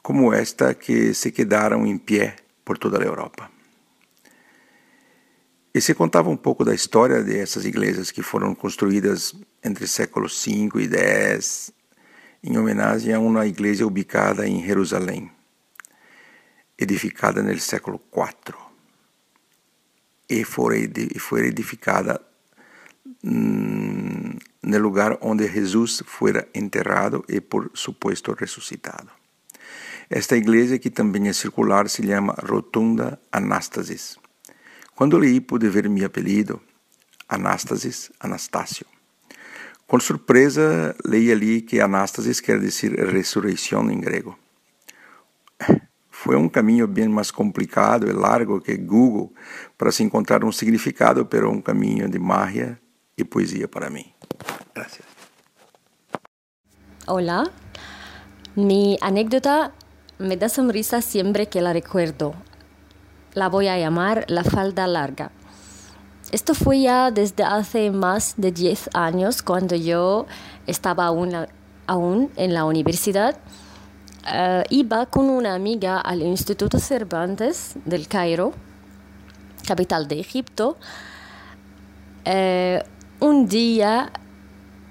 [0.00, 3.57] como esta, que se quedaram em pé por toda a Europa.
[5.74, 10.80] E se contava um pouco da história dessas igrejas que foram construídas entre séculos 5
[10.80, 11.72] e 10,
[12.42, 15.30] em homenagem a uma igreja ubicada em Jerusalém,
[16.78, 18.56] edificada no século 4
[20.30, 20.90] e foi
[21.46, 22.20] edificada
[23.22, 29.10] Mm, no lugar onde Jesus fuera enterrado e por supuesto ressuscitado.
[30.08, 34.16] Esta igreja, que também é circular, se chama Rotunda Anástasis.
[34.98, 36.60] Quando li, pude ver meu apelido,
[37.28, 38.84] Anástasis Anastácio.
[39.86, 44.36] Com surpresa, leí ali que Anástasis quer dizer ressurreição em grego.
[46.10, 49.32] Foi um caminho bem mais complicado e largo que Google
[49.78, 52.76] para se encontrar um significado, pero um caminho de magia
[53.16, 54.12] y poesía para mí.
[54.74, 55.06] Gracias.
[57.06, 57.52] Hola,
[58.56, 59.72] mi anécdota
[60.18, 62.47] me da sonrisa siempre que la recuerdo.
[63.34, 65.30] La voy a llamar la falda larga.
[66.30, 70.26] Esto fue ya desde hace más de 10 años cuando yo
[70.66, 71.34] estaba aún,
[71.86, 73.36] aún en la universidad.
[74.26, 78.52] Uh, iba con una amiga al Instituto Cervantes del Cairo,
[79.66, 80.76] capital de Egipto.
[82.26, 84.12] Uh, un día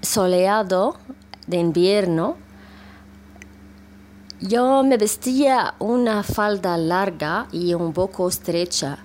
[0.01, 0.97] soleado
[1.45, 2.35] de invierno,
[4.39, 8.99] yo me vestía una falda larga y un poco estrecha.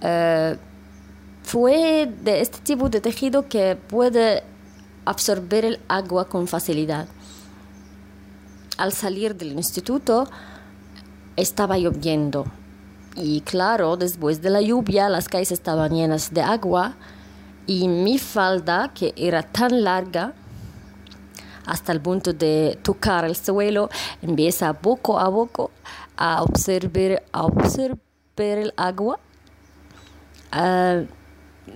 [0.00, 0.56] Eh,
[1.42, 4.44] fue de este tipo de tejido que puede
[5.04, 7.08] absorber el agua con facilidad.
[8.76, 10.28] Al salir del instituto
[11.36, 12.46] estaba lloviendo
[13.16, 16.94] y claro, después de la lluvia las calles estaban llenas de agua
[17.66, 20.34] y mi falda, que era tan larga,
[21.70, 23.90] hasta el punto de tocar el suelo,
[24.22, 25.70] empieza poco a poco
[26.16, 27.98] a observar, a observar
[28.38, 29.20] el agua.
[30.50, 31.02] Ah,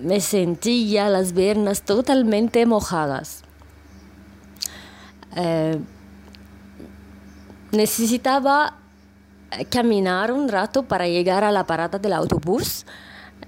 [0.00, 3.44] me sentía las piernas totalmente mojadas.
[5.36, 5.78] Eh,
[7.70, 8.78] necesitaba
[9.70, 12.84] caminar un rato para llegar a la parada del autobús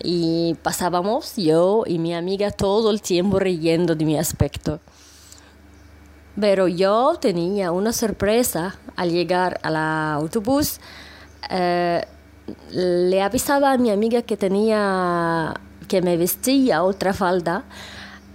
[0.03, 4.79] y pasábamos yo y mi amiga todo el tiempo riendo de mi aspecto.
[6.41, 10.81] Pero yo tenía una sorpresa al llegar al autobús.
[11.51, 12.05] Eh,
[12.71, 15.55] le avisaba a mi amiga que tenía
[15.89, 17.65] que me vestía otra falda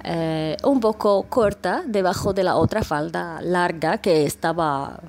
[0.03, 4.99] eh, un poco corta debajo de la otra falda larga que estaba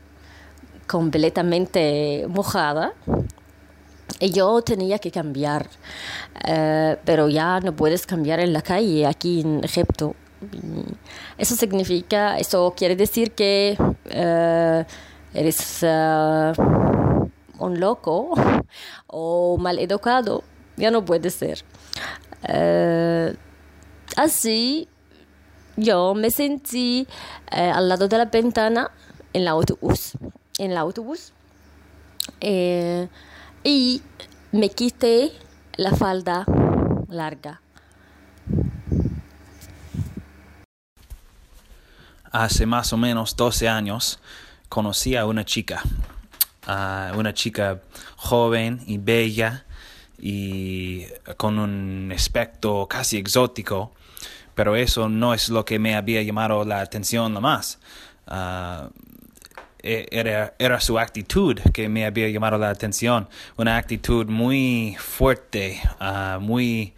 [0.87, 2.92] completamente mojada
[4.20, 5.66] y yo tenía que cambiar
[6.46, 10.14] eh, pero ya no puedes cambiar en la calle aquí en Egipto
[11.38, 13.76] eso significa eso quiere decir que
[14.07, 14.85] eh,
[15.35, 15.83] eres
[17.59, 18.35] un loco
[19.07, 20.44] o mal educado
[20.76, 21.64] ya no puede ser.
[22.48, 23.35] Eh,
[24.16, 24.88] así
[25.76, 27.07] yo me sentí
[27.50, 28.90] eh, al lado de la ventana
[29.33, 30.12] en el autobús,
[30.59, 31.33] en el autobús.
[32.40, 33.09] Eh,
[33.64, 34.02] y
[34.52, 35.33] me quité
[35.76, 36.44] la falda
[37.09, 37.61] larga.
[42.33, 44.18] Hace más o menos 12 años
[44.71, 45.83] conocí a una chica,
[47.14, 47.83] una chica
[48.16, 49.66] joven y bella
[50.18, 51.05] y
[51.37, 53.92] con un aspecto casi exótico,
[54.55, 57.79] pero eso no es lo que me había llamado la atención lo más.
[58.27, 58.88] Ah,
[59.83, 65.83] e, era, era, su actitud que me había llamado la atención, una actitud muy fuerte,
[66.01, 66.95] uh, muy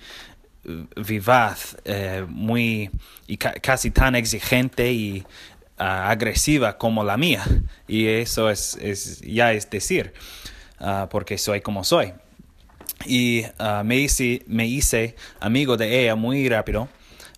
[0.96, 2.90] vivaz, uh, muy
[3.27, 5.24] y ca casi tan exigente y
[5.79, 7.44] uh, agresiva como la mía.
[7.88, 10.12] Y eso es, es ya es decir,
[11.11, 12.12] porque soy como soy
[13.07, 16.88] y uh, me, hice, me hice amigo de ella muy rápido,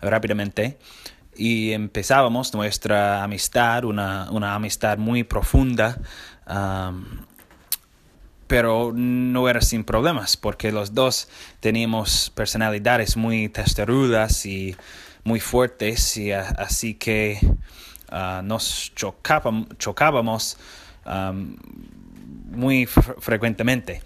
[0.00, 0.78] rápidamente
[1.36, 5.98] y empezábamos nuestra amistad, una, una amistad muy profunda,
[8.46, 11.28] pero no era sin problemas porque los dos
[11.60, 14.76] teníamos personalidades muy testarudas y
[15.24, 17.38] muy fuertes y así que
[18.12, 20.56] uh, nos chocábamos, chocábamos
[22.50, 24.02] muy frecuentemente.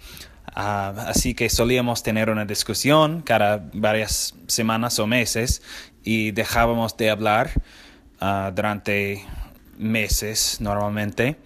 [0.55, 5.61] Uh, así que solíamos tener una discusión cada varias semanas o meses
[6.03, 7.51] y dejábamos de hablar
[8.19, 9.23] uh, durante
[9.77, 11.37] meses normalmente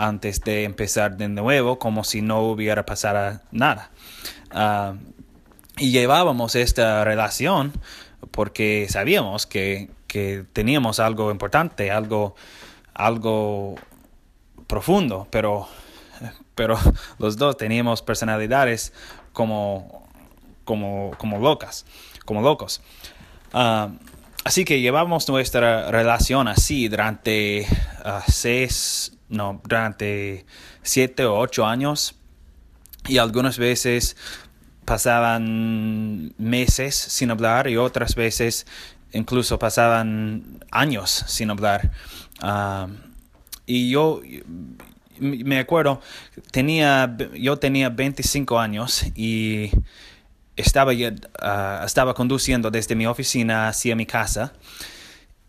[0.00, 3.90] antes de empezar de nuevo como si no hubiera pasado nada.
[4.52, 4.96] Uh,
[5.78, 7.72] y llevábamos esta relación
[8.30, 12.34] porque sabíamos que, que teníamos algo importante, algo,
[12.94, 13.76] algo
[14.66, 15.68] profundo, pero
[16.60, 16.78] pero
[17.18, 18.92] los dos teníamos personalidades
[19.32, 20.06] como,
[20.64, 21.86] como, como locas,
[22.26, 22.82] como locos.
[23.54, 23.96] Uh,
[24.44, 27.66] así que llevamos nuestra relación así durante
[28.04, 30.44] uh, seis, no, durante
[30.82, 32.16] siete o ocho años
[33.08, 34.16] y algunas veces
[34.84, 38.66] pasaban meses sin hablar y otras veces
[39.12, 41.90] incluso pasaban años sin hablar.
[42.42, 42.88] Uh,
[43.66, 44.20] y yo,
[45.18, 46.00] me acuerdo,
[46.50, 49.70] tenía, yo tenía 25 años y
[50.56, 54.52] estaba, uh, estaba conduciendo desde mi oficina hacia mi casa.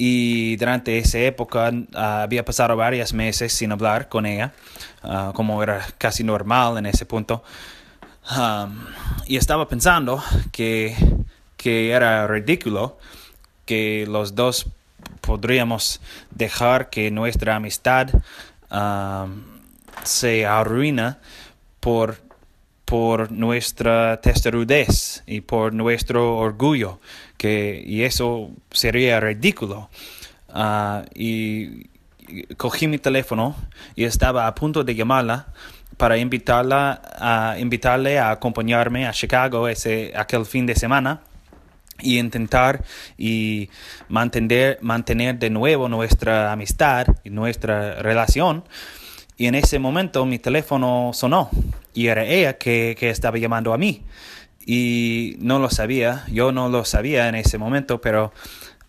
[0.04, 4.52] Y durante esa época uh, había pasado varios meses sin hablar con ella,
[5.04, 7.44] uh, como era casi normal en ese punto.
[9.28, 10.96] Y estaba pensando que,
[11.56, 12.98] que era ridículo
[13.68, 14.66] que los dos
[15.22, 18.10] podríamos dejar que nuestra amistad
[20.04, 21.20] se arruina
[21.80, 22.18] por,
[22.86, 27.00] por nuestra testarudez y por nuestro orgullo,
[27.42, 29.90] que, y eso sería ridículo.
[30.54, 31.90] Uh, y
[32.56, 33.56] cogí mi teléfono
[33.96, 35.48] y estaba a punto de llamarla
[35.98, 41.22] para invitarla a invitarle a acompañarme a Chicago ese aquel fin de semana
[42.00, 42.84] y intentar
[43.18, 43.70] y
[44.08, 48.66] mantener mantener de nuevo nuestra amistad y nuestra relación
[49.36, 51.50] y en ese momento mi teléfono sonó
[51.96, 54.04] y era ella que, que estaba llamando a mí.
[54.66, 58.32] Y no lo sabía, yo no lo sabía en ese momento, pero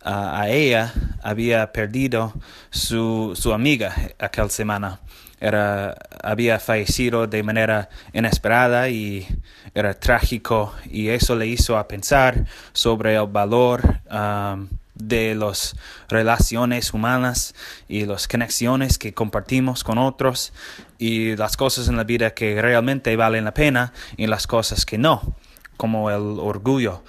[0.05, 0.93] a ella
[1.23, 2.35] había perdido
[2.71, 5.01] su, su amiga aquella semana.
[5.41, 9.27] Era, había fallecido de manera inesperada y
[9.75, 15.75] era trágico y eso le hizo a pensar sobre el valor um, de las
[16.09, 17.55] relaciones humanas
[17.89, 20.53] y las conexiones que compartimos con otros
[20.99, 24.97] y las cosas en la vida que realmente valen la pena y las cosas que
[24.97, 25.35] no,
[25.77, 27.03] como el orgullo.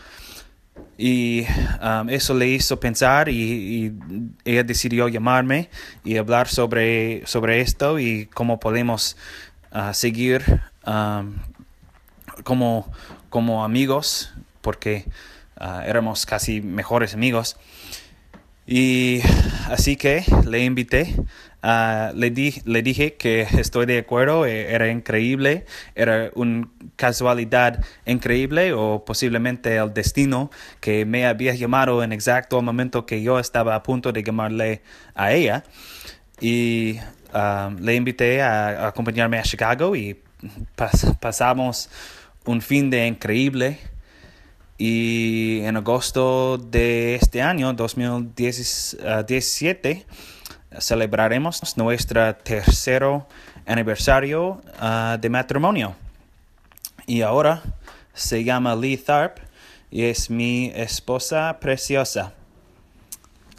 [0.98, 1.46] Y
[1.82, 3.94] um, eso le hizo pensar y,
[4.46, 5.70] ella decidió llamarme
[6.04, 9.18] y hablar sobre, sobre esto y cómo podemos
[9.72, 11.36] uh, seguir um,
[12.44, 12.92] como,
[13.30, 15.06] como amigos, porque
[15.60, 17.58] uh, éramos casi mejores amigos.
[18.66, 19.22] Y
[19.70, 21.16] así que le invité,
[21.64, 27.84] uh, le, di, le dije que estoy de acuerdo, e, era increíble, era una casualidad
[28.06, 33.40] increíble o posiblemente el destino que me había llamado en exacto el momento que yo
[33.40, 34.82] estaba a punto de llamarle
[35.16, 35.64] a ella.
[36.40, 37.00] Y
[37.34, 40.20] uh, le invité a, acompañarme a Chicago y
[41.20, 41.90] pasamos
[42.46, 43.80] un fin de increíble
[44.78, 50.06] y en agosto de este año, 2017,
[50.80, 53.04] celebraremos nuestro tercer
[53.66, 55.96] aniversario ah, de matrimonio.
[57.06, 57.62] Y ahora
[58.14, 59.38] se llama Lee Tharp
[59.92, 62.34] y es mi esposa preciosa.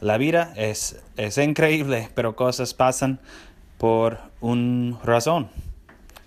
[0.00, 3.20] La vida es, es increíble, pero cosas pasan
[3.78, 5.48] por una razón.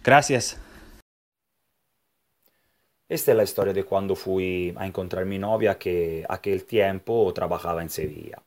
[0.04, 0.58] Gracias.
[3.10, 7.82] Esta es la historia de cuando fui a encontrar mi novia que aquel tiempo trabajaba
[7.82, 8.42] en Sevilla.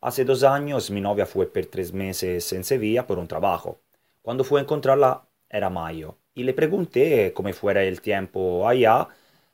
[0.00, 3.80] Hace dos años mi novia fue por tres meses en Sevilla por un trabajo.
[4.22, 9.08] Cuando fui a encontrarla era mayo y le pregunté cómo fuera el tiempo allá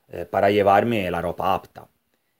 [0.09, 1.87] eh, para llevarme la ropa apta.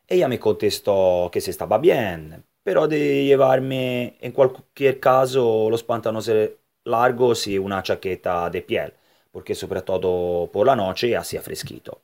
[0.08, 6.52] Ella me contestó que se estaba bien, pero de llevarme en cualquier caso los pantalones
[6.84, 8.94] largos y una chaqueta de piel
[9.34, 12.04] porque sobre todo por la noche hacía fresquito.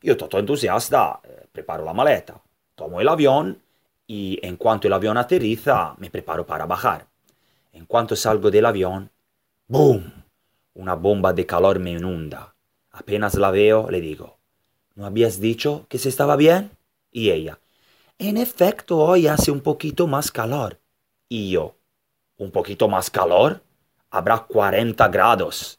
[0.00, 2.40] Yo todo entusiasta, eh, preparo la maleta,
[2.76, 3.60] tomo el avión
[4.12, 7.06] y en cuanto el avión aterriza me preparo para bajar.
[7.72, 9.08] En cuanto salgo del avión,
[9.68, 10.24] ¡boom!
[10.74, 12.56] Una bomba de calor me inunda.
[12.90, 14.36] Apenas la veo, le digo,
[14.96, 16.72] ¿no habías dicho que se estaba bien?
[17.12, 17.60] Y ella,
[18.18, 20.80] en efecto, hoy hace un poquito más calor.
[21.28, 21.76] Y yo,
[22.36, 23.62] ¿un poquito más calor?
[24.10, 25.78] Habrá 40 grados.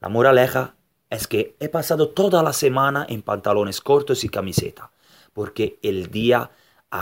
[0.00, 0.74] La moraleja
[1.08, 4.90] es que he pasado toda la semana en pantalones cortos y camiseta,
[5.32, 6.50] porque el día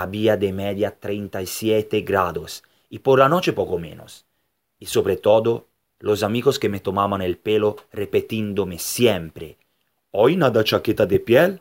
[0.01, 4.25] había de media 37 grados y por la noche poco menos.
[4.79, 5.69] Y sobre todo,
[5.99, 9.59] los amigos que me tomaban el pelo repetiéndome siempre,
[10.11, 11.61] ¿hoy nada chaqueta de piel?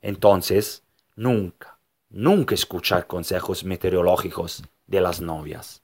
[0.00, 0.84] Entonces,
[1.16, 5.82] nunca, nunca escuchar consejos meteorológicos de las novias.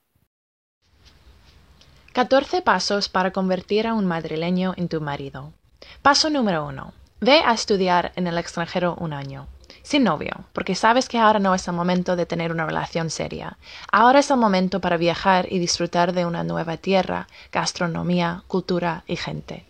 [2.13, 5.53] 14 pasos para convertir a un madrileño en tu marido.
[6.01, 6.91] Paso número 1.
[7.21, 9.47] Ve a estudiar en el extranjero un año.
[9.83, 13.57] Sin novio, porque sabes que ahora no es el momento de tener una relación seria.
[13.91, 19.17] Ahora es el momento para viajar y disfrutar de una nueva tierra, gastronomía, cultura y
[19.17, 19.65] gente.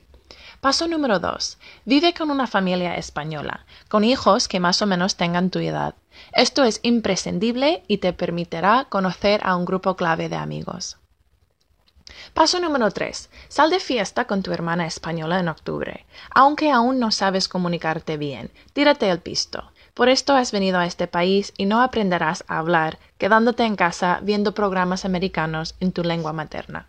[0.61, 1.57] Paso número 2.
[1.83, 5.95] Vive con una familia española, con hijos que más o menos tengan tu edad.
[6.31, 10.97] Esto es imprescindible y te permitirá conocer a un grupo clave de amigos.
[12.33, 13.29] Paso número 3.
[13.49, 16.05] Sal de fiesta con tu hermana española en octubre.
[16.33, 19.72] Aunque aún no sabes comunicarte bien, tírate el pisto.
[19.93, 24.19] Por esto has venido a este país y no aprenderás a hablar quedándote en casa
[24.23, 26.87] viendo programas americanos en tu lengua materna.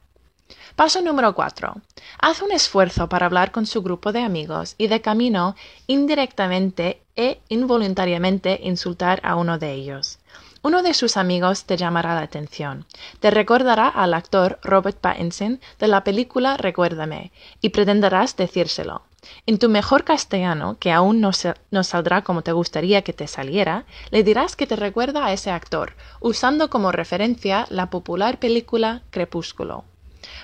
[0.75, 1.75] Paso número 4.
[2.19, 5.55] Haz un esfuerzo para hablar con su grupo de amigos y de camino
[5.87, 10.19] indirectamente e involuntariamente insultar a uno de ellos.
[10.63, 12.87] Uno de sus amigos te llamará la atención.
[13.21, 19.03] Te recordará al actor Robert Pattinson de la película Recuérdame y pretenderás decírselo.
[19.47, 21.31] En tu mejor castellano, que aún no,
[21.71, 25.51] no, saldrá como te gustaría que te saliera, le dirás que te recuerda a ese
[25.51, 29.85] actor, usando como referencia la popular película Crepúsculo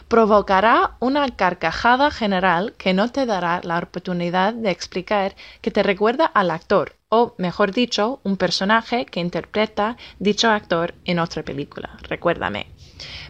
[0.09, 6.27] provocará una carcajada general que no te dará la oportunidad de explicar que te recuerda
[6.27, 11.91] al actor, o mejor dicho, un personaje que interpreta dicho actor en otra película.
[12.03, 12.67] Recuérdame.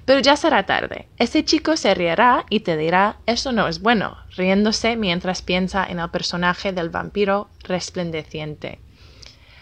[0.05, 1.09] Pero ya será tarde.
[1.19, 6.01] Ese chico se reirá y te dirá eso no es bueno, riéndose mientras piensa en
[6.01, 8.81] el personaje del vampiro resplandeciente.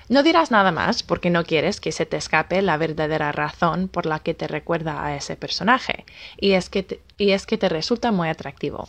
[0.09, 4.07] No dirás nada más porque no quieres que se te escape la verdadera razón por
[4.07, 6.07] la que te recuerda a ese personaje,
[6.39, 8.89] y es que te, y es que te resulta muy atractivo.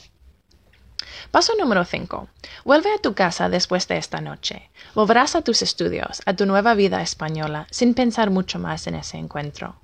[1.32, 2.30] Paso número 5.
[2.64, 4.70] Vuelve a tu casa después de esta noche.
[4.96, 9.18] Volverás a tus estudios, a tu nueva vida española, sin pensar mucho más en ese
[9.18, 9.76] encuentro.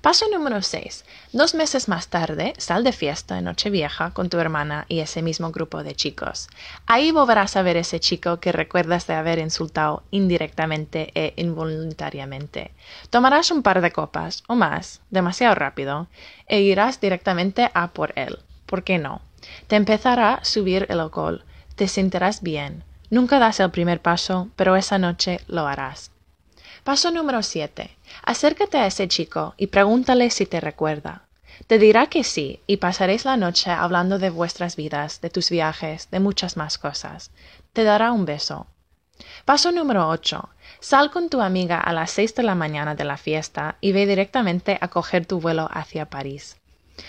[0.00, 1.04] Paso número 6.
[1.32, 5.50] Dos meses más tarde, sal de fiesta en Nochevieja con tu hermana y ese mismo
[5.50, 6.48] grupo de chicos.
[6.86, 12.72] Ahí volverás a ver ese chico que recuerdas de haber insultado indirectamente e involuntariamente.
[13.10, 16.06] Tomarás un par de copas, o más, demasiado rápido,
[16.46, 18.38] e irás directamente a por él.
[18.66, 19.20] ¿Por qué no?
[19.66, 22.84] Te empezará a subir el alcohol, te sentirás bien.
[23.10, 26.10] Nunca das el primer paso, pero esa noche lo harás.
[26.86, 27.90] Paso número 7.
[28.22, 31.22] Acércate a ese chico y pregúntale si te recuerda.
[31.66, 36.08] Te dirá que sí, y pasaréis la noche hablando de vuestras vidas, de tus viajes,
[36.12, 37.32] de muchas más cosas.
[37.72, 38.68] Te dará un beso.
[39.44, 40.48] Paso número 8.
[40.78, 44.06] Sal con tu amiga a las 6 de la mañana de la fiesta y ve
[44.06, 46.56] directamente a coger tu vuelo hacia París.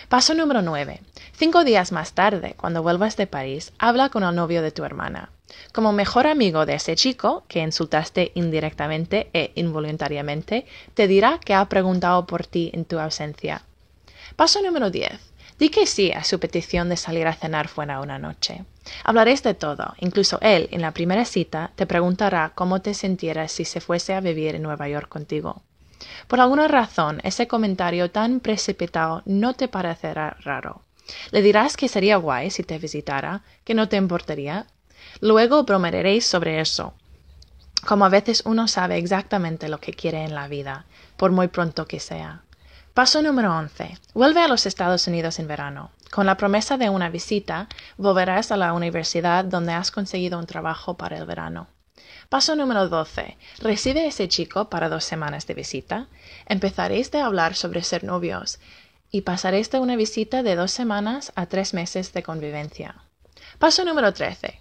[0.09, 1.01] Paso número 9.
[1.33, 5.29] Cinco días más tarde, cuando vuelvas de París, habla con el novio de tu hermana.
[5.71, 11.65] Como mejor amigo de ese chico, que insultaste indirectamente e involuntariamente, te dirá que ha
[11.69, 13.63] preguntado por ti en tu ausencia.
[14.35, 15.11] Paso número 10.
[15.57, 18.63] Di que sí a su petición de salir a cenar fuera una noche.
[19.03, 23.65] Hablaréis de todo, incluso él, en la primera cita, te preguntará cómo te sintieras si
[23.65, 25.63] se fuese a vivir en Nueva York contigo.
[26.27, 30.83] Por alguna razón, ese comentario tan precipitado no te parecerá raro.
[31.31, 34.67] Le dirás que sería guay si te visitara, que no te importaría.
[35.21, 36.93] Luego bromearéis sobre eso.
[37.85, 40.85] Como a veces uno sabe exactamente lo que quiere en la vida,
[41.15, 42.43] por muy pronto que sea.
[42.93, 43.97] Paso número 11.
[44.13, 45.91] Vuelve a los Estados Unidos en verano.
[46.11, 50.97] Con la promesa de una visita, volverás a la universidad donde has conseguido un trabajo
[50.97, 51.67] para el verano.
[52.29, 53.37] Paso número 12.
[53.59, 56.07] Recibe a ese chico para dos semanas de visita.
[56.47, 58.59] Empezaréis de hablar sobre ser novios
[59.11, 62.95] y pasaréis de una visita de dos semanas a tres meses de convivencia.
[63.59, 64.59] Paso número 13.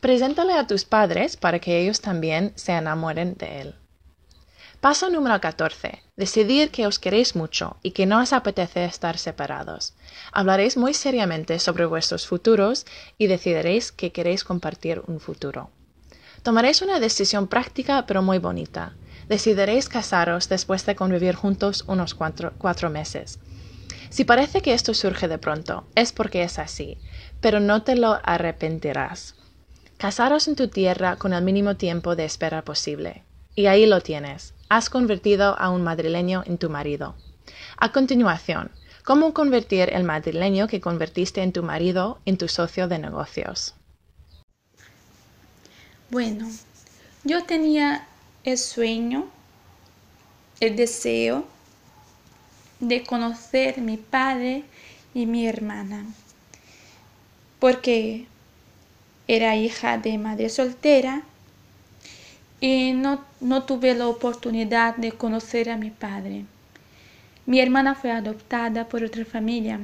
[0.00, 3.74] Preséntale a tus padres para que ellos también se enamoren de él.
[4.80, 6.02] Paso número 14.
[6.16, 9.92] Decidir que os queréis mucho y que no os apetece estar separados.
[10.32, 12.86] Hablaréis muy seriamente sobre vuestros futuros
[13.18, 15.68] y decidiréis que queréis compartir un futuro.
[16.42, 18.94] Tomaréis una decisión práctica pero muy bonita.
[19.28, 23.38] Decidiréis casaros después de convivir juntos unos cuatro, meses.
[24.08, 26.96] Si parece que esto surge de pronto, es porque es así,
[27.42, 29.34] pero no te lo arrepentirás.
[30.00, 33.22] Casaros en tu tierra con el mínimo tiempo de espera posible.
[33.54, 34.54] Y ahí lo tienes.
[34.70, 37.16] Has convertido a un madrileño en tu marido.
[37.76, 38.70] A continuación,
[39.04, 43.74] ¿cómo convertir el madrileño que convertiste en tu marido en tu socio de negocios?
[46.08, 46.48] Bueno,
[47.24, 48.06] yo tenía
[48.44, 49.28] el sueño,
[50.60, 51.44] el deseo
[52.80, 54.64] de conocer mi padre
[55.12, 56.06] y mi hermana,
[57.58, 58.26] porque
[59.36, 61.22] era hija de madre soltera
[62.60, 66.46] y no, no tuve la oportunidad de conocer a mi padre.
[67.46, 69.78] Mi hermana fue adoptada por otra familia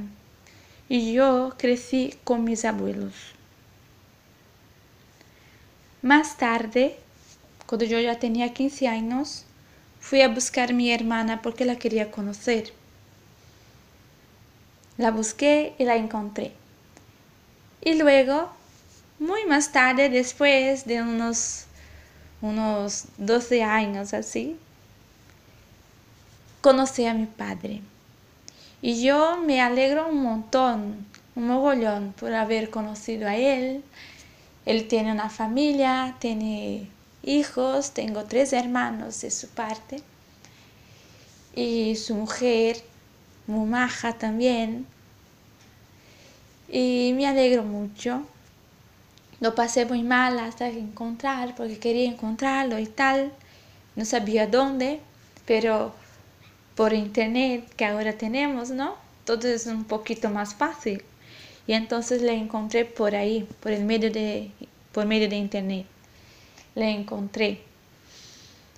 [0.89, 3.13] y yo crecí con mis abuelos.
[6.01, 6.97] Más tarde,
[7.67, 9.45] cuando yo ya tenía 15 años,
[10.01, 12.73] fui a buscar a mi hermana porque la quería conocer.
[14.97, 16.51] La busqué y la encontré.
[17.81, 18.56] Y luego,
[19.19, 21.65] muy más tarde, después de unos,
[22.41, 24.57] unos 12 años así,
[26.61, 27.81] conocí a mi padre.
[28.81, 31.05] Y yo me alegro un montón,
[31.35, 33.83] un mogollón por haber conocido a él,
[34.65, 36.89] él tiene una familia, tiene
[37.23, 40.01] hijos, tengo tres hermanos de su parte
[41.55, 42.83] y su mujer,
[43.47, 44.85] muy maja también.
[46.69, 48.23] Y me alegro mucho.
[49.39, 53.31] Lo pasé muy mal hasta encontrar, porque quería encontrarlo y tal.
[53.95, 54.99] No sabía dónde,
[55.45, 55.93] pero
[56.75, 58.95] por internet que ahora tenemos, ¿no?
[59.25, 61.03] Todo es un poquito más fácil.
[61.67, 64.51] Y entonces le encontré por ahí, por el medio de,
[64.91, 65.85] por medio de internet.
[66.73, 67.61] Le encontré.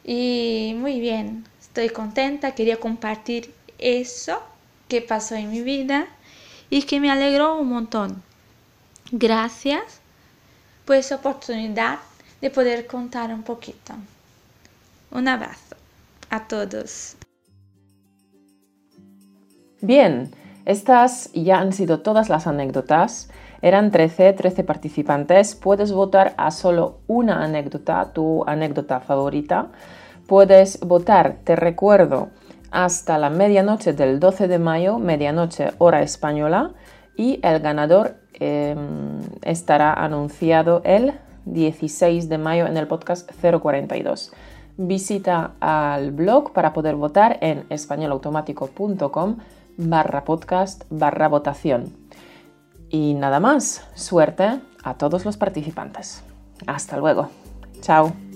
[0.03, 4.41] Y muy bien, estoy contenta, quería compartir eso
[4.87, 6.07] que pasó en mi vida
[6.69, 8.23] y que me alegró un montón.
[9.11, 9.98] Gracias
[10.89, 11.99] por esa oportunidad
[12.41, 13.93] de poder contar un poquito.
[15.11, 15.75] Un abrazo
[16.31, 17.15] a todos.
[19.81, 20.31] Bien,
[20.65, 23.29] estas ya han sido todas las anécdotas.
[23.61, 25.53] Eran 13, 13 participantes.
[25.53, 29.67] Puedes votar a solo una anécdota, tu anécdota favorita.
[30.25, 32.29] Puedes votar, te recuerdo,
[32.71, 36.71] hasta la medianoche del 12 de mayo, medianoche hora española,
[37.15, 41.13] y el ganador em, estará anunciado el
[41.45, 44.31] 16 de mayo en el podcast 042.
[44.81, 49.37] visita al blog para poder votar en españolautomático.com
[49.77, 51.93] barra podcast barra votación.
[52.89, 56.23] Y nada más, suerte a todos los participantes.
[56.65, 57.29] Hasta luego.
[57.81, 58.28] Chao.